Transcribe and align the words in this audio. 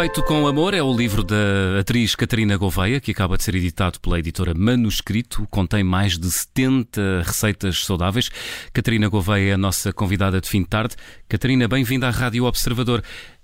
Feito 0.00 0.22
com 0.22 0.46
Amor 0.46 0.72
é 0.72 0.82
o 0.82 0.96
livro 0.96 1.22
da 1.22 1.78
atriz 1.78 2.14
Catarina 2.14 2.56
Gouveia, 2.56 3.02
que 3.02 3.10
acaba 3.10 3.36
de 3.36 3.42
ser 3.42 3.54
editado 3.54 4.00
pela 4.00 4.18
editora 4.18 4.54
Manuscrito. 4.54 5.46
Contém 5.50 5.84
mais 5.84 6.16
de 6.16 6.30
70 6.30 7.22
receitas 7.22 7.84
saudáveis. 7.84 8.30
Catarina 8.72 9.10
Gouveia 9.10 9.50
é 9.50 9.52
a 9.52 9.58
nossa 9.58 9.92
convidada 9.92 10.40
de 10.40 10.48
fim 10.48 10.62
de 10.62 10.68
tarde. 10.68 10.96
Catarina, 11.28 11.68
bem-vinda 11.68 12.08
à 12.08 12.10
Rádio 12.10 12.46
Observador. 12.46 13.02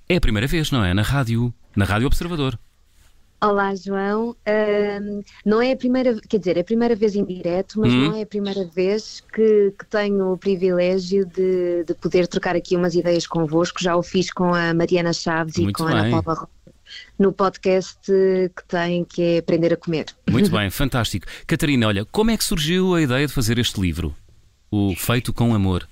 É 0.08 0.16
a 0.16 0.21
primeira 0.21 0.46
vez, 0.46 0.71
não 0.71 0.82
é? 0.82 0.95
Na 0.95 1.03
Rádio, 1.03 1.53
na 1.77 1.84
Rádio 1.84 2.07
Observador. 2.07 2.59
Olá, 3.38 3.75
João. 3.75 4.34
Um, 4.48 5.23
não 5.45 5.61
é 5.61 5.73
a 5.73 5.77
primeira, 5.77 6.18
quer 6.27 6.38
dizer, 6.38 6.57
é 6.57 6.61
a 6.61 6.64
primeira 6.64 6.96
vez 6.96 7.14
em 7.14 7.25
direto, 7.25 7.79
mas 7.79 7.93
Hum. 7.93 8.07
não 8.07 8.16
é 8.16 8.23
a 8.23 8.27
primeira 8.27 8.64
vez 8.64 9.23
que, 9.32 9.75
que 9.79 9.86
tenho 9.91 10.32
o 10.32 10.38
privilégio 10.38 11.27
de, 11.27 11.85
de 11.85 11.94
poder 11.94 12.27
trocar 12.27 12.57
aqui 12.57 12.77
umas 12.77 12.94
ideias 12.94 13.27
convosco. 13.27 13.82
Já 13.82 13.94
o 13.94 14.02
fiz 14.02 14.32
com 14.32 14.54
a 14.54 14.72
Mariana 14.72 15.13
Chaves 15.13 15.58
Muito 15.58 15.71
e 15.71 15.72
com 15.75 15.85
a 15.85 16.02
bem. 16.02 16.13
Ana 16.13 16.22
Paula 16.22 16.49
no 17.18 17.32
podcast 17.32 18.00
que 18.07 18.64
tem, 18.68 19.05
que 19.05 19.23
é 19.23 19.39
Aprender 19.39 19.73
a 19.73 19.77
Comer. 19.77 20.07
Muito 20.31 20.50
bem, 20.53 20.71
fantástico. 20.71 21.27
Catarina, 21.46 21.86
olha, 21.86 22.05
como 22.05 22.31
é 22.31 22.36
que 22.36 22.45
surgiu 22.45 22.95
a 22.95 23.03
ideia 23.03 23.27
de 23.27 23.32
fazer 23.32 23.59
este 23.59 23.81
livro? 23.81 24.14
O 24.71 24.95
Feito 24.96 25.32
com 25.32 25.55
Amor. 25.55 25.89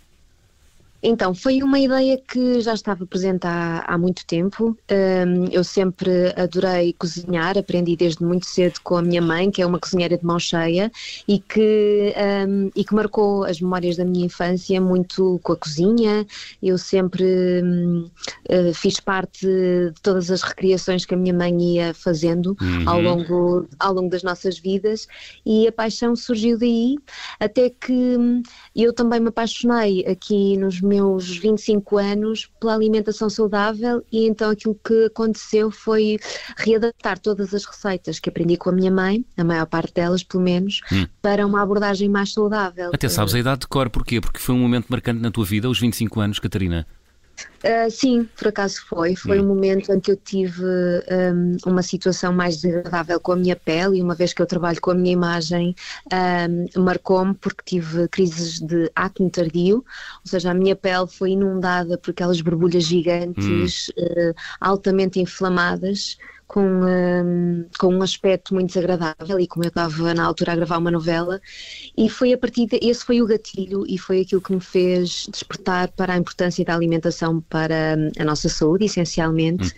Então, 1.06 1.34
foi 1.34 1.62
uma 1.62 1.78
ideia 1.78 2.16
que 2.16 2.60
já 2.62 2.72
estava 2.72 3.06
presente 3.06 3.46
há, 3.46 3.84
há 3.86 3.98
muito 3.98 4.24
tempo. 4.26 4.74
Hum, 4.90 5.44
eu 5.52 5.62
sempre 5.62 6.32
adorei 6.34 6.94
cozinhar, 6.94 7.58
aprendi 7.58 7.94
desde 7.94 8.24
muito 8.24 8.46
cedo 8.46 8.80
com 8.82 8.96
a 8.96 9.02
minha 9.02 9.20
mãe, 9.20 9.50
que 9.50 9.60
é 9.60 9.66
uma 9.66 9.78
cozinheira 9.78 10.16
de 10.16 10.24
mão 10.24 10.38
cheia 10.38 10.90
e 11.28 11.38
que, 11.38 12.14
hum, 12.48 12.70
e 12.74 12.82
que 12.84 12.94
marcou 12.94 13.44
as 13.44 13.60
memórias 13.60 13.96
da 13.96 14.04
minha 14.04 14.24
infância 14.24 14.80
muito 14.80 15.38
com 15.42 15.52
a 15.52 15.56
cozinha. 15.56 16.26
Eu 16.62 16.78
sempre 16.78 17.22
hum, 17.62 18.10
eh, 18.48 18.72
fiz 18.72 18.98
parte 18.98 19.46
de 19.46 19.92
todas 20.02 20.30
as 20.30 20.40
recriações 20.42 21.04
que 21.04 21.12
a 21.12 21.18
minha 21.18 21.34
mãe 21.34 21.54
ia 21.74 21.92
fazendo 21.94 22.56
Uhum. 22.62 22.88
ao, 22.88 23.00
longo, 23.02 23.68
ao 23.78 23.92
longo 23.92 24.08
das 24.08 24.22
nossas 24.22 24.58
vidas 24.58 25.06
e 25.44 25.66
a 25.68 25.72
paixão 25.72 26.16
surgiu 26.16 26.58
daí, 26.58 26.96
até 27.38 27.68
que 27.68 27.92
hum, 27.92 28.42
eu 28.74 28.92
também 28.94 29.20
me 29.20 29.28
apaixonei 29.28 30.04
aqui 30.06 30.56
nos 30.56 30.80
meus 30.80 30.93
25 31.00 31.98
anos 31.98 32.50
pela 32.60 32.74
alimentação 32.74 33.28
saudável 33.30 34.04
e 34.12 34.26
então 34.26 34.50
aquilo 34.50 34.78
que 34.84 35.06
aconteceu 35.06 35.70
foi 35.70 36.18
readaptar 36.56 37.18
todas 37.18 37.54
as 37.54 37.64
receitas 37.64 38.18
que 38.18 38.28
aprendi 38.28 38.56
com 38.56 38.70
a 38.70 38.72
minha 38.72 38.90
mãe, 38.90 39.24
a 39.36 39.44
maior 39.44 39.66
parte 39.66 39.94
delas 39.94 40.22
pelo 40.22 40.42
menos, 40.42 40.80
Hum. 40.92 41.06
para 41.22 41.46
uma 41.46 41.62
abordagem 41.62 42.08
mais 42.08 42.32
saudável. 42.32 42.90
Até 42.92 43.08
sabes 43.08 43.34
a 43.34 43.38
idade 43.38 43.60
de 43.62 43.68
cor, 43.68 43.88
porquê? 43.90 44.20
Porque 44.20 44.38
foi 44.38 44.54
um 44.54 44.58
momento 44.58 44.86
marcante 44.88 45.20
na 45.20 45.30
tua 45.30 45.44
vida, 45.44 45.66
aos 45.68 45.78
25 45.78 46.20
anos, 46.20 46.38
Catarina. 46.38 46.86
Uh, 47.64 47.90
sim, 47.90 48.28
por 48.36 48.48
acaso 48.48 48.84
foi. 48.86 49.16
Foi 49.16 49.40
um 49.40 49.46
momento 49.46 49.90
em 49.90 49.98
que 49.98 50.10
eu 50.10 50.16
tive 50.18 50.62
um, 50.62 51.56
uma 51.64 51.82
situação 51.82 52.30
mais 52.30 52.58
desagradável 52.60 53.18
com 53.18 53.32
a 53.32 53.36
minha 53.36 53.56
pele 53.56 53.98
e 53.98 54.02
uma 54.02 54.14
vez 54.14 54.34
que 54.34 54.42
eu 54.42 54.46
trabalho 54.46 54.78
com 54.82 54.90
a 54.90 54.94
minha 54.94 55.14
imagem, 55.14 55.74
um, 56.76 56.82
marcou-me 56.82 57.32
porque 57.34 57.62
tive 57.64 58.06
crises 58.08 58.60
de 58.60 58.90
acne 58.94 59.30
tardio, 59.30 59.76
ou 59.76 59.84
seja, 60.26 60.50
a 60.50 60.54
minha 60.54 60.76
pele 60.76 61.06
foi 61.06 61.30
inundada 61.30 61.96
por 61.96 62.10
aquelas 62.10 62.40
borbulhas 62.42 62.84
gigantes, 62.84 63.88
uh, 63.88 64.34
altamente 64.60 65.18
inflamadas. 65.18 66.18
Com, 66.46 66.60
um, 66.60 67.64
com 67.80 67.88
um 67.88 68.02
aspecto 68.02 68.52
muito 68.52 68.68
desagradável 68.68 69.40
e 69.40 69.46
como 69.46 69.64
eu 69.64 69.68
estava 69.68 70.12
na 70.12 70.24
altura 70.26 70.52
a 70.52 70.56
gravar 70.56 70.76
uma 70.76 70.90
novela 70.90 71.40
e 71.96 72.08
foi 72.08 72.34
a 72.34 72.38
partir 72.38 72.66
de, 72.66 72.78
esse 72.82 73.02
foi 73.02 73.22
o 73.22 73.26
gatilho 73.26 73.84
e 73.88 73.96
foi 73.96 74.20
aquilo 74.20 74.42
que 74.42 74.52
me 74.52 74.60
fez 74.60 75.26
despertar 75.32 75.90
para 75.92 76.12
a 76.12 76.18
importância 76.18 76.62
da 76.62 76.74
alimentação 76.74 77.40
para 77.54 77.94
hum, 77.96 78.10
a 78.18 78.24
nossa 78.24 78.48
saúde, 78.48 78.86
essencialmente. 78.86 79.72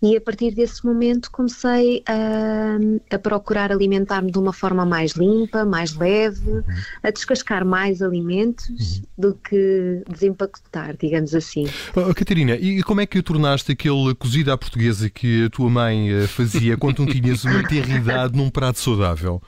E 0.00 0.16
a 0.16 0.20
partir 0.20 0.54
desse 0.54 0.86
momento 0.86 1.28
comecei 1.32 2.04
a, 2.06 2.78
a 3.12 3.18
procurar 3.18 3.72
alimentar-me 3.72 4.30
de 4.30 4.38
uma 4.38 4.52
forma 4.52 4.86
mais 4.86 5.12
limpa, 5.12 5.64
mais 5.64 5.96
leve, 5.96 6.62
a 7.02 7.10
descascar 7.10 7.64
mais 7.64 8.00
alimentos 8.00 9.02
do 9.18 9.34
que 9.34 10.04
desempacotar, 10.08 10.96
digamos 10.96 11.34
assim. 11.34 11.66
Oh, 11.96 12.14
Catarina, 12.14 12.54
e 12.54 12.80
como 12.84 13.00
é 13.00 13.06
que 13.06 13.20
tornaste 13.20 13.72
aquele 13.72 14.14
cozido 14.14 14.52
à 14.52 14.56
portuguesa 14.56 15.10
que 15.10 15.46
a 15.46 15.50
tua 15.50 15.68
mãe 15.68 16.10
eh, 16.10 16.28
fazia 16.28 16.76
quando 16.76 17.04
tu 17.04 17.06
tinhas 17.06 17.42
uma 17.42 17.60
terridade 17.66 18.36
num 18.36 18.50
prato 18.50 18.78
saudável? 18.78 19.42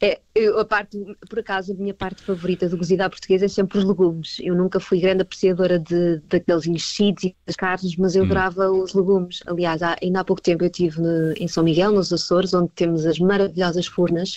É, 0.00 0.20
eu, 0.34 0.58
a 0.58 0.64
parte, 0.64 0.98
por 1.28 1.38
acaso, 1.38 1.72
a 1.72 1.74
minha 1.76 1.94
parte 1.94 2.22
favorita 2.24 2.68
do 2.68 2.76
cozido 2.76 3.02
à 3.02 3.08
portuguesa 3.10 3.44
é 3.44 3.48
sempre 3.48 3.78
os 3.78 3.84
legumes. 3.84 4.38
Eu 4.40 4.56
nunca 4.56 4.80
fui 4.80 4.98
grande 4.98 5.22
apreciadora 5.22 5.78
de, 5.78 6.20
daqueles 6.28 6.66
enchidos 6.66 7.22
e 7.24 7.36
das 7.46 7.54
carnes, 7.54 7.96
mas 7.96 8.16
eu 8.16 8.24
adorava 8.24 8.68
os 8.70 8.94
legumes. 8.94 9.40
Aliás, 9.46 9.80
há- 9.80 9.96
ainda 10.02 10.20
há 10.20 10.24
pouco 10.24 10.42
tempo 10.42 10.64
eu 10.64 10.66
estive 10.66 11.00
no- 11.00 11.32
em 11.36 11.46
São 11.46 11.62
Miguel, 11.62 11.92
nos 11.92 12.12
Açores, 12.12 12.52
onde 12.52 12.68
temos 12.74 13.06
as 13.06 13.18
maravilhosas 13.20 13.86
furnas 13.86 14.34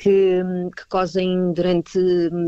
que, 0.00 0.42
hum, 0.44 0.68
que 0.76 0.84
cozem 0.88 1.52
durante 1.52 1.96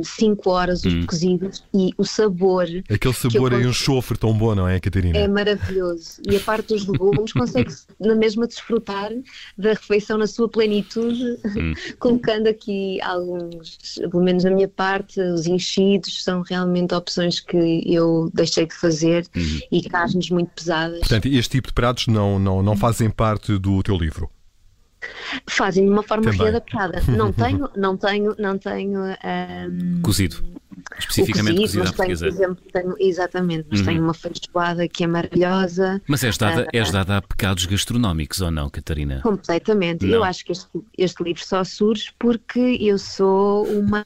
5 0.02 0.50
horas 0.50 0.84
os 0.84 1.06
cozidos 1.06 1.62
e 1.72 1.90
o 1.96 2.04
sabor 2.04 2.64
Aquele 2.90 3.14
sabor 3.14 3.52
em 3.52 3.56
um 3.58 3.62
gosto- 3.66 3.68
enxofre 3.82 4.18
tão 4.18 4.32
bom, 4.36 4.54
não 4.56 4.66
é, 4.66 4.80
Catarina? 4.80 5.16
é 5.16 5.28
maravilhoso. 5.28 6.20
E 6.28 6.34
a 6.36 6.40
parte 6.40 6.68
dos 6.74 6.86
legumes 6.86 7.32
consegue-se 7.32 7.86
na 8.00 8.16
mesma 8.16 8.46
desfrutar 8.46 9.10
da 9.56 9.70
refeição 9.70 10.18
na 10.18 10.26
sua 10.26 10.48
plenitude, 10.48 11.38
colocando 12.00 12.48
aqui 12.48 12.87
alguns, 13.02 13.78
pelo 14.10 14.22
menos 14.22 14.44
da 14.44 14.50
minha 14.50 14.68
parte, 14.68 15.20
os 15.20 15.46
enchidos 15.46 16.22
são 16.22 16.42
realmente 16.42 16.94
opções 16.94 17.40
que 17.40 17.82
eu 17.86 18.30
deixei 18.32 18.66
de 18.66 18.74
fazer 18.74 19.26
e 19.70 19.82
carnes 19.88 20.30
muito 20.30 20.50
pesadas. 20.54 21.00
Portanto, 21.00 21.26
este 21.26 21.50
tipo 21.50 21.68
de 21.68 21.74
pratos 21.74 22.06
não, 22.06 22.38
não, 22.38 22.62
não 22.62 22.76
fazem 22.76 23.10
parte 23.10 23.58
do 23.58 23.82
teu 23.82 23.96
livro. 23.96 24.30
Fazem 25.46 25.84
de 25.84 25.90
uma 25.90 26.02
forma 26.02 26.24
Também. 26.24 26.40
readaptada. 26.40 27.02
Não 27.16 27.32
tenho, 27.32 27.68
não 27.76 27.96
tenho, 27.96 28.34
não 28.38 28.58
tenho 28.58 29.00
ahm, 29.22 30.00
Cozido. 30.02 30.42
Especificamente 30.98 31.60
cozido 31.60 31.82
à 31.82 31.84
mas 31.86 31.92
tenho, 31.92 32.08
por 32.08 32.18
portuguesa. 32.18 32.26
exemplo, 32.28 32.64
tenho, 32.72 32.94
exatamente, 32.98 33.66
mas 33.70 33.82
tenho 33.82 34.02
uma 34.02 34.14
feijoada 34.14 34.88
que 34.88 35.04
é 35.04 35.06
maravilhosa. 35.06 36.02
Mas 36.06 36.24
és 36.24 36.36
dada, 36.36 36.62
Ah. 36.62 36.70
és 36.76 36.90
dada 36.90 37.16
a 37.18 37.22
pecados 37.22 37.66
gastronómicos 37.66 38.40
ou 38.40 38.50
não, 38.50 38.68
Catarina? 38.68 39.20
Completamente. 39.22 40.04
Não. 40.06 40.14
Eu 40.16 40.24
acho 40.24 40.44
que 40.44 40.52
este, 40.52 40.68
este 40.96 41.22
livro 41.22 41.44
só 41.44 41.62
surge 41.64 42.10
porque 42.18 42.76
eu 42.80 42.98
sou 42.98 43.66
uma 43.68 44.04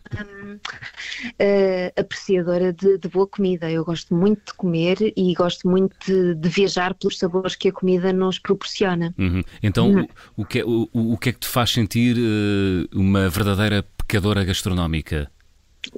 eh, 1.38 1.92
apreciadora 1.98 2.72
de, 2.72 2.98
de 2.98 3.08
boa 3.08 3.26
comida. 3.26 3.70
Eu 3.70 3.84
gosto 3.84 4.14
muito 4.14 4.46
de 4.46 4.54
comer 4.54 4.98
e 5.16 5.34
gosto 5.34 5.68
muito 5.68 5.96
de, 6.06 6.34
de 6.34 6.48
viajar 6.48 6.94
pelos 6.94 7.18
sabores 7.18 7.54
que 7.56 7.68
a 7.68 7.72
comida 7.72 8.12
nos 8.12 8.38
proporciona. 8.38 9.14
Uhum. 9.18 9.42
Então, 9.62 10.02
o, 10.36 10.42
o 10.42 10.44
que 10.44 10.60
é, 10.60 10.64
o, 10.64 10.88
o 10.92 11.18
que 11.18 11.30
é 11.30 11.32
que 11.32 11.40
te 11.40 11.48
faz 11.48 11.70
sentir 11.70 12.16
eh, 12.18 12.88
uma 12.92 13.28
verdadeira 13.28 13.84
pecadora 13.96 14.44
gastronómica? 14.44 15.30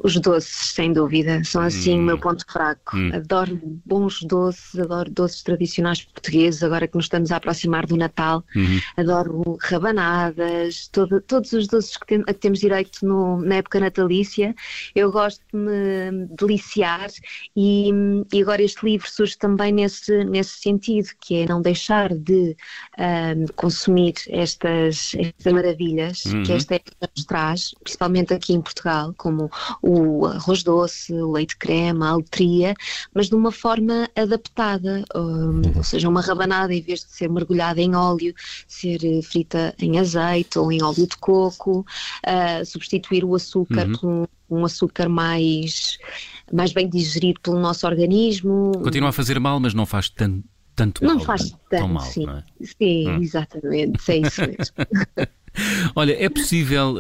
Os 0.03 0.19
doces, 0.19 0.73
sem 0.73 0.93
dúvida, 0.93 1.45
são 1.45 1.61
assim 1.63 1.99
o 1.99 2.03
meu 2.03 2.19
ponto 2.19 2.45
fraco. 2.51 2.97
Hum. 2.97 3.11
Adoro 3.15 3.61
bons 3.85 4.23
doces, 4.23 4.79
adoro 4.81 5.11
doces 5.11 5.43
tradicionais 5.43 6.03
portugueses, 6.03 6.63
agora 6.63 6.89
que 6.89 6.95
nos 6.97 7.05
estamos 7.05 7.31
a 7.31 7.37
aproximar 7.37 7.85
do 7.87 7.97
Natal. 7.97 8.43
Uhum. 8.57 8.81
Adoro 8.97 9.59
rabanadas, 9.61 10.89
todo- 10.89 11.21
todos 11.21 11.53
os 11.53 11.67
doces 11.67 11.97
que, 11.99 12.07
tem- 12.07 12.23
a 12.27 12.33
que 12.33 12.41
temos 12.41 12.61
direito 12.61 13.05
no- 13.07 13.41
na 13.43 13.57
época 13.57 13.79
natalícia. 13.79 14.55
Eu 14.95 15.13
gosto 15.13 15.43
de 15.53 15.59
me 15.59 16.27
deliciar 16.39 17.11
e, 17.55 17.91
e 18.33 18.41
agora 18.43 18.63
este 18.63 18.85
livro 18.87 19.09
surge 19.11 19.37
também 19.37 19.73
nesse, 19.73 20.25
nesse 20.25 20.61
sentido, 20.61 21.09
que 21.21 21.43
é 21.43 21.47
não 21.47 21.61
deixar 21.61 22.15
de 22.15 22.57
ahm, 22.99 23.45
consumir 23.55 24.15
estas, 24.29 25.15
estas 25.15 25.53
maravilhas 25.53 26.23
que 26.23 26.35
Uhum. 26.35 26.57
esta 26.57 26.75
época 26.77 27.11
nos 27.17 27.25
traz, 27.27 27.75
principalmente 27.83 28.33
aqui 28.33 28.55
em 28.55 28.61
Portugal, 28.63 29.13
como 29.17 29.51
o 29.83 30.27
arroz 30.27 30.63
doce, 30.63 31.13
o 31.13 31.33
leite 31.33 31.57
creme, 31.57 32.03
a 32.05 32.09
altria, 32.09 32.75
mas 33.15 33.29
de 33.29 33.35
uma 33.35 33.53
forma 33.53 34.09
adaptada, 34.17 35.05
hum, 35.15 35.63
ou 35.77 35.83
seja, 35.83 36.09
uma 36.09 36.21
rabanada 36.21 36.75
em 36.75 36.81
vez 36.81 37.01
de 37.01 37.11
ser 37.11 37.29
mergulhada 37.31 37.81
em 37.81 37.95
óleo, 37.95 38.35
ser 38.67 39.05
eh, 39.05 39.23
frita 39.23 39.75
em 39.79 39.99
azeite 39.99 40.59
ou 40.59 40.71
em 40.71 40.83
óleo 40.83 41.07
de 41.07 41.17
coco, 41.19 41.87
ah, 42.25 42.65
substituir 42.65 43.25
o 43.25 43.35
açúcar 43.35 43.89
por 43.99 44.09
um, 44.09 44.25
um 44.51 44.65
açúcar 44.65 45.09
mais, 45.09 45.99
mais 46.53 46.73
bem 46.73 46.89
digerido 46.89 47.41
pelo 47.41 47.59
nosso 47.59 47.87
organismo. 47.87 48.73
Continua 48.83 49.11
a 49.11 49.13
fazer 49.13 49.39
mal, 49.39 49.59
mas 49.61 49.75
não 49.75 49.87
faz 49.87 50.09
tan, 50.09 50.43
tanto 50.75 51.05
mal. 51.05 51.15
Não 51.15 51.21
faz 51.21 51.51
tão 51.51 51.59
tanto, 51.71 51.89
mal, 51.89 52.05
sim. 52.05 52.27
não 52.27 52.39
é? 52.39 52.45
Sim, 52.63 53.23
exatamente, 53.23 54.11
é 54.11 54.17
isso 54.19 54.41
mesmo. 54.41 55.29
Olha, 55.95 56.17
é 56.19 56.29
possível. 56.29 56.97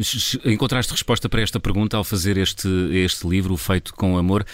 ch- 0.00 0.38
encontraste 0.44 0.92
resposta 0.92 1.28
para 1.28 1.42
esta 1.42 1.60
pergunta 1.60 1.96
ao 1.96 2.04
fazer 2.04 2.36
este, 2.36 2.68
este 2.92 3.26
livro, 3.26 3.56
Feito 3.56 3.94
com 3.94 4.18
Amor. 4.18 4.44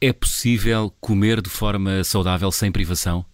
É 0.00 0.12
possível 0.12 0.92
comer 1.00 1.40
de 1.40 1.48
forma 1.50 2.04
saudável 2.04 2.50
sem 2.52 2.70
privação? 2.70 3.24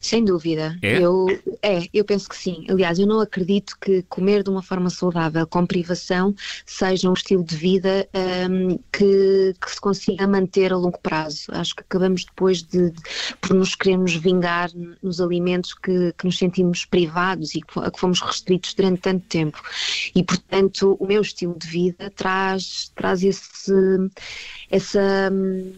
Sem 0.00 0.24
dúvida. 0.24 0.78
É? 0.82 0.98
Eu, 0.98 1.26
é, 1.62 1.88
eu 1.92 2.04
penso 2.04 2.28
que 2.28 2.36
sim. 2.36 2.64
Aliás, 2.68 2.98
eu 2.98 3.06
não 3.06 3.20
acredito 3.20 3.76
que 3.80 4.02
comer 4.02 4.42
de 4.42 4.50
uma 4.50 4.62
forma 4.62 4.90
saudável, 4.90 5.46
com 5.46 5.66
privação, 5.66 6.34
seja 6.64 7.10
um 7.10 7.14
estilo 7.14 7.44
de 7.44 7.56
vida 7.56 8.08
um, 8.48 8.78
que, 8.92 9.54
que, 9.60 9.70
se 9.70 9.80
consiga 9.80 10.26
manter 10.26 10.72
a 10.72 10.76
longo 10.76 10.98
prazo. 10.98 11.46
Acho 11.50 11.74
que 11.74 11.82
acabamos 11.82 12.24
depois 12.24 12.62
de, 12.62 12.90
de 12.90 13.02
por 13.40 13.54
nos 13.54 13.74
queremos 13.74 14.14
vingar 14.14 14.70
nos 15.02 15.20
alimentos 15.20 15.74
que, 15.74 16.12
que 16.16 16.24
nos 16.24 16.38
sentimos 16.38 16.84
privados 16.84 17.54
e 17.54 17.60
que, 17.60 17.78
a 17.80 17.90
que 17.90 17.98
fomos 17.98 18.20
restritos 18.20 18.74
durante 18.74 19.00
tanto 19.00 19.26
tempo. 19.26 19.60
E, 20.14 20.22
portanto, 20.22 20.96
o 20.98 21.06
meu 21.06 21.22
estilo 21.22 21.56
de 21.58 21.66
vida 21.66 22.10
traz, 22.14 22.92
traz 22.94 23.22
esse, 23.22 23.72
essa 24.70 25.30
hum, 25.32 25.72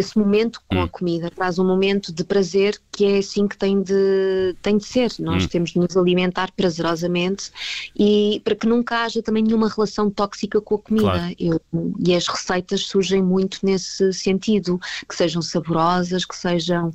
esse 0.00 0.18
momento 0.18 0.60
com 0.68 0.76
hum. 0.76 0.82
a 0.82 0.88
comida, 0.88 1.30
traz 1.30 1.58
um 1.58 1.66
momento 1.66 2.12
de 2.12 2.24
prazer 2.24 2.80
que 2.90 3.04
é 3.04 3.18
assim 3.18 3.46
que 3.46 3.56
tem 3.56 3.82
de, 3.82 4.54
tem 4.62 4.76
de 4.76 4.84
ser. 4.84 5.12
Nós 5.20 5.44
hum. 5.44 5.48
temos 5.48 5.70
de 5.70 5.78
nos 5.78 5.96
alimentar 5.96 6.50
prazerosamente 6.52 7.50
e 7.96 8.40
para 8.44 8.54
que 8.54 8.66
nunca 8.66 9.04
haja 9.04 9.22
também 9.22 9.42
nenhuma 9.42 9.68
relação 9.68 10.10
tóxica 10.10 10.60
com 10.60 10.74
a 10.74 10.78
comida. 10.78 11.10
Claro. 11.10 11.34
Eu, 11.38 11.60
e 11.98 12.14
as 12.14 12.26
receitas 12.26 12.82
surgem 12.82 13.22
muito 13.22 13.58
nesse 13.62 14.12
sentido, 14.12 14.78
que 15.08 15.14
sejam 15.14 15.40
saborosas, 15.40 16.24
que 16.24 16.36
sejam 16.36 16.92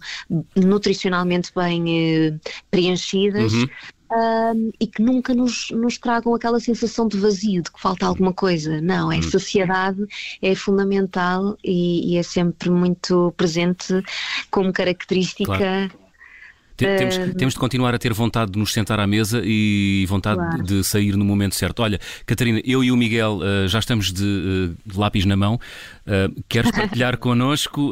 nutricionalmente 0.55 1.51
bem 1.55 2.27
eh, 2.27 2.39
preenchidas, 2.69 3.53
uhum 3.53 3.67
um, 4.11 4.71
e 4.79 4.87
que 4.87 5.01
nunca 5.01 5.33
nos, 5.33 5.71
nos, 5.71 5.97
tragam 5.97 6.33
aquela 6.35 6.59
sensação 6.59 7.07
de 7.07 7.17
vazio, 7.17 7.63
de 7.63 7.71
que 7.71 7.79
falta 7.79 8.05
alguma 8.05 8.33
coisa. 8.33 8.79
Não, 8.81 9.11
é 9.11 9.17
hum. 9.17 9.21
saciedade, 9.23 10.05
é 10.41 10.53
fundamental 10.55 11.57
e, 11.63 12.13
e 12.13 12.17
é 12.17 12.23
sempre 12.23 12.69
muito 12.69 13.33
presente 13.35 14.03
como 14.51 14.71
característica. 14.71 15.57
Claro. 15.57 16.05
Temos, 16.77 17.15
temos, 17.37 17.53
de 17.53 17.59
continuar 17.59 17.95
a 17.95 17.97
ter 17.97 18.13
vontade 18.13 18.51
de 18.51 18.59
nos 18.59 18.73
sentar 18.73 18.99
à 18.99 19.07
mesa 19.07 19.41
e 19.45 20.05
vontade 20.09 20.37
claro. 20.37 20.63
de 20.63 20.83
sair 20.83 21.15
no 21.15 21.23
momento 21.23 21.55
certo. 21.55 21.81
Olha, 21.81 21.99
Catarina, 22.25 22.61
eu 22.65 22.83
e 22.83 22.91
o 22.91 22.97
Miguel 22.97 23.37
uh, 23.37 23.67
já 23.67 23.79
estamos 23.79 24.11
de, 24.11 24.23
uh, 24.23 24.75
de, 24.85 24.99
lápis 24.99 25.25
na 25.25 25.37
mão. 25.37 25.57
Uh, 26.05 26.43
queres 26.49 26.71
partilhar 26.71 27.15
connosco 27.17 27.91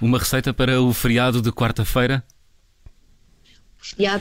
uma 0.00 0.18
receita 0.18 0.54
para 0.54 0.80
o 0.80 0.92
feriado 0.92 1.42
de 1.42 1.50
quarta-feira? 1.50 2.22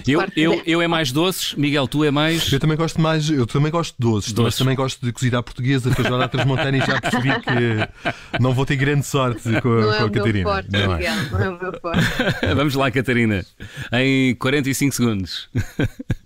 Eu, 0.08 0.22
eu, 0.36 0.62
eu 0.66 0.82
é 0.82 0.88
mais 0.88 1.12
doces, 1.12 1.54
Miguel, 1.56 1.88
tu 1.88 2.04
é 2.04 2.12
mais. 2.12 2.52
Eu 2.52 2.60
também 2.60 2.78
gosto 2.78 3.00
mais, 3.00 3.30
eu 3.30 3.48
também 3.48 3.72
gosto 3.72 3.96
de 3.98 4.08
doces, 4.08 4.34
doces. 4.34 4.46
mas 4.46 4.58
também 4.58 4.76
gosto 4.76 5.06
de 5.06 5.12
cozida 5.12 5.40
à 5.40 5.44
portuguesa, 5.44 5.94
feijoada 5.94 6.26
à 6.26 6.28
transmontana 6.28 6.78
e 6.78 6.82
já 6.82 7.00
percebi 7.00 7.30
que 7.42 8.40
não 8.40 8.54
vou 8.54 8.66
ter 8.66 8.76
grande 8.76 9.06
sorte 9.06 9.44
com, 9.62 9.70
não 9.70 9.94
é 9.94 9.98
com 9.98 10.04
é 10.04 10.08
a 10.08 10.10
Catarina. 10.10 10.50
Forte, 10.50 10.72
não, 10.72 10.94
é. 10.96 11.30
Não 11.32 11.40
é 11.40 11.50
o 11.50 11.62
meu 11.62 11.80
forte. 11.80 12.04
Vamos 12.56 12.76
lá, 12.76 12.92
Catarina, 12.92 13.46
em 13.92 14.36
45 14.36 14.96
segundos. 14.96 15.50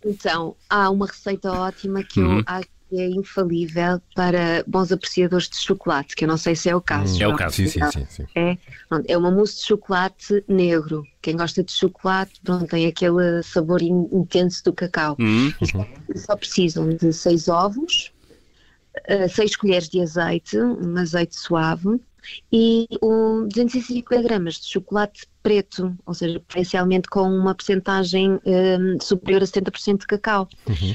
Então, 0.06 0.56
há 0.69 0.89
uma 0.89 1.06
receita 1.06 1.51
ótima 1.51 2.04
que 2.04 2.19
uhum. 2.19 2.39
eu 2.39 2.44
acho 2.45 2.76
que 2.89 3.00
é 3.00 3.07
infalível 3.07 4.01
para 4.16 4.63
bons 4.66 4.92
apreciadores 4.92 5.50
de 5.50 5.57
chocolate, 5.57 6.16
que 6.16 6.24
eu 6.24 6.28
não 6.28 6.38
sei 6.38 6.56
se 6.56 6.69
é 6.69 6.75
o 6.75 6.81
caso. 6.81 7.18
Hum, 7.18 7.24
é 7.24 7.28
o 7.28 7.36
caso, 7.36 7.56
sim, 7.56 7.68
sim, 7.68 8.06
sim. 8.10 8.25
É, 8.36 8.57
é 9.07 9.18
uma 9.18 9.31
mousse 9.31 9.60
de 9.60 9.66
chocolate 9.66 10.44
negro. 10.48 11.04
Quem 11.22 11.36
gosta 11.36 11.63
de 11.63 11.72
chocolate 11.72 12.39
pronto, 12.44 12.68
tem 12.68 12.88
aquele 12.88 13.44
sabor 13.44 13.81
intenso 13.81 14.63
do 14.63 14.74
cacau. 14.74 15.18
Uhum. 15.19 15.54
Só 16.16 16.36
precisam 16.36 16.89
de 16.89 17.12
seis 17.12 17.48
ovos, 17.48 18.13
uh, 19.10 19.30
seis 19.30 19.56
colheres 19.56 19.89
de 19.89 20.01
azeite, 20.01 20.57
um 20.57 20.98
azeite 20.98 21.36
suave, 21.36 22.00
e 22.51 22.88
um, 23.01 23.48
250 23.48 24.22
gramas 24.22 24.56
de 24.56 24.68
chocolate 24.68 25.25
preto, 25.42 25.95
ou 26.06 26.13
seja, 26.13 26.39
preferencialmente 26.42 27.07
com 27.10 27.22
uma 27.22 27.56
porcentagem 27.56 28.39
um, 28.45 29.00
superior 29.00 29.44
a 29.44 29.45
70% 29.45 30.00
de 30.00 30.07
cacau. 30.07 30.48
Uhum 30.68 30.94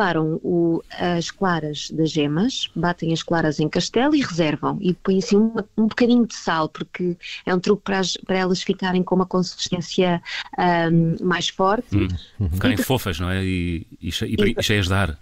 separam 0.00 0.40
o, 0.42 0.82
as 0.98 1.30
claras 1.30 1.90
das 1.90 2.10
gemas, 2.10 2.70
batem 2.74 3.12
as 3.12 3.22
claras 3.22 3.60
em 3.60 3.68
castelo 3.68 4.14
e 4.14 4.22
reservam. 4.22 4.78
E 4.80 4.94
põem 4.94 5.18
assim 5.18 5.36
um, 5.36 5.52
um 5.76 5.86
bocadinho 5.86 6.26
de 6.26 6.34
sal, 6.34 6.70
porque 6.70 7.16
é 7.44 7.54
um 7.54 7.60
truque 7.60 7.82
para, 7.82 7.98
as, 7.98 8.16
para 8.16 8.38
elas 8.38 8.62
ficarem 8.62 9.02
com 9.02 9.14
uma 9.14 9.26
consistência 9.26 10.22
um, 10.58 11.22
mais 11.22 11.50
forte. 11.50 11.94
Hum, 11.94 12.08
uhum. 12.40 12.50
Ficarem 12.50 12.78
e, 12.80 12.82
fofas, 12.82 13.20
não 13.20 13.28
é? 13.28 13.44
E, 13.44 13.86
e, 14.00 14.08
e 14.08 14.62
cheias 14.62 14.86
de 14.86 14.94
ar. 14.94 15.18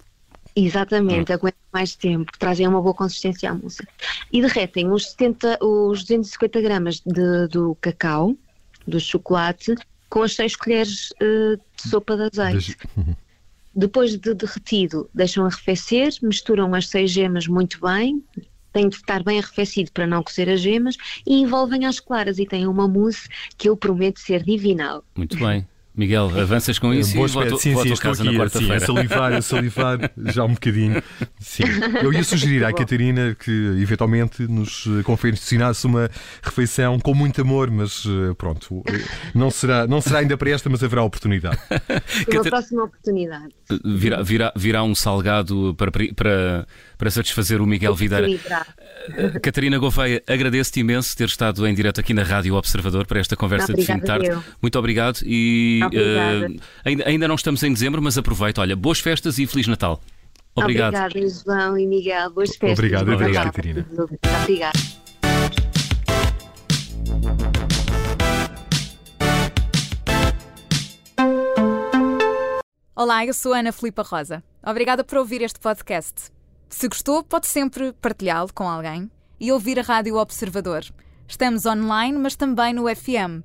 Exatamente, 0.55 1.33
hum. 1.33 1.35
aguentam 1.35 1.61
mais 1.73 1.97
tempo, 1.97 2.33
trazem 2.39 2.67
uma 2.69 2.81
boa 2.81 2.95
consistência 2.95 3.51
à 3.51 3.55
mousse. 3.55 3.85
E 4.33 4.41
derretem 4.41 4.91
os, 4.93 5.11
70, 5.11 5.59
os 5.61 6.03
250 6.03 6.61
gramas 6.61 7.01
de, 7.01 7.49
do 7.49 7.77
cacau, 7.81 8.35
do 8.87 9.01
chocolate, 9.01 9.75
com 10.09 10.23
as 10.23 10.35
6 10.35 10.57
colheres 10.57 11.11
uh, 11.21 11.57
de 11.57 11.89
sopa 11.89 12.17
de 12.17 12.41
azeite. 12.41 12.77
Uhum. 12.97 13.15
Depois 13.75 14.17
de 14.17 14.35
derretido, 14.35 15.09
deixam 15.15 15.45
arrefecer, 15.45 16.11
misturam 16.23 16.75
as 16.75 16.89
seis 16.89 17.11
gemas 17.11 17.47
muito 17.47 17.81
bem, 17.81 18.23
tem 18.73 18.89
de 18.89 18.97
estar 18.97 19.23
bem 19.23 19.39
arrefecido 19.39 19.93
para 19.93 20.07
não 20.07 20.23
cozer 20.23 20.49
as 20.49 20.61
gemas 20.61 20.97
e 21.27 21.41
envolvem 21.41 21.87
as 21.87 22.01
claras 22.01 22.39
e 22.39 22.47
têm 22.47 22.67
uma 22.67 22.89
mousse 22.89 23.29
que 23.57 23.69
eu 23.69 23.77
prometo 23.77 24.21
ser 24.21 24.43
divinal. 24.43 25.05
Muito 25.17 25.37
bem. 25.39 25.67
Miguel, 25.99 26.31
avanças 26.41 26.79
com 26.79 26.95
isso 26.95 27.17
Boa 27.17 27.27
e 27.27 27.31
volto, 27.33 27.59
sim, 27.59 27.75
volto 27.75 27.89
sim, 27.89 27.95
a 27.95 27.97
casa 27.97 28.23
aqui, 28.23 28.33
na 28.33 28.39
quarta-feira. 28.39 28.77
a 28.77 28.81
salivar, 28.81 29.33
a 29.33 29.43
salivar 29.43 29.99
já 30.27 30.45
um 30.45 30.55
bocadinho. 30.55 31.03
Sim. 31.41 31.65
Eu 32.01 32.13
ia 32.13 32.23
sugerir 32.23 32.65
à 32.65 32.73
Catarina 32.73 33.37
que 33.37 33.51
eventualmente 33.83 34.47
nos 34.47 34.89
confeccionasse 35.03 35.85
uma 35.89 36.09
refeição 36.41 37.01
com 37.01 37.15
muito 37.15 37.41
amor, 37.41 37.69
mas 37.69 38.05
eh, 38.07 38.33
pronto, 38.35 38.85
não 39.35 39.51
será, 39.51 39.89
não 39.89 40.01
será 40.01 40.21
ainda 40.21 40.37
para 40.37 40.51
esta, 40.51 40.71
mas 40.71 40.85
haverá 40.85 41.03
oportunidade. 41.03 41.59
Uma 42.31 42.45
próxima 42.45 42.85
oportunidade. 42.85 43.49
Virá, 43.85 44.23
virá, 44.23 44.53
virá 44.55 44.83
um 44.85 44.95
salgado 44.95 45.75
para, 45.77 45.91
para, 45.91 46.67
para 46.97 47.11
satisfazer 47.11 47.61
o 47.61 47.67
Miguel 47.67 47.95
Videira. 47.95 48.29
Eh, 48.29 49.39
Catarina 49.41 49.79
Gouveia, 49.79 50.23
agradeço-te 50.29 50.81
imenso 50.81 51.17
ter 51.17 51.27
estado 51.27 51.67
em 51.67 51.75
direto 51.75 51.99
aqui 51.99 52.15
na 52.15 52.23
Rádio 52.23 52.55
Observador 52.55 53.07
para 53.07 53.19
esta 53.19 53.35
conversa 53.35 53.73
de 53.73 53.85
fim 53.85 53.97
de 53.97 54.03
tarde. 54.03 54.29
Eu. 54.29 54.43
Muito 54.63 54.79
obrigado 54.79 55.21
e 55.25 55.81
uh, 55.97 56.61
ainda, 56.85 57.09
ainda 57.09 57.29
não 57.29 57.35
estamos 57.35 57.63
em 57.63 57.73
dezembro, 57.73 58.03
mas 58.03 58.19
aproveito. 58.19 58.59
Olha, 58.59 58.77
boas 58.77 59.01
festas 59.01 59.39
e 59.39 59.47
Feliz 59.47 59.67
Natal. 59.67 60.01
Obrigado. 60.55 60.95
Obrigada, 60.95 61.29
João 61.45 61.79
e 61.79 61.87
Miguel. 61.87 62.31
Boas 62.31 62.51
festas. 62.51 62.79
Obrigado, 62.79 63.13
obrigado, 63.13 63.47
Catarina. 63.47 63.87
Obrigada. 64.43 64.79
Olá, 72.95 73.25
eu 73.25 73.33
sou 73.33 73.55
Ana 73.55 73.71
Filipa 73.71 74.03
Rosa. 74.03 74.43
Obrigada 74.61 75.05
por 75.05 75.19
ouvir 75.19 75.41
este 75.41 75.61
podcast. 75.61 76.33
Se 76.69 76.89
gostou, 76.89 77.23
pode 77.23 77.47
sempre 77.47 77.93
partilhá-lo 77.93 78.53
com 78.53 78.69
alguém 78.69 79.09
e 79.39 79.53
ouvir 79.53 79.79
a 79.79 79.83
Rádio 79.83 80.17
Observador. 80.17 80.83
Estamos 81.29 81.65
online, 81.65 82.19
mas 82.19 82.35
também 82.35 82.75
no 82.75 82.85
FM. 82.89 83.45